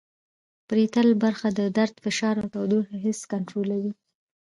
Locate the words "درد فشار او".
1.77-2.45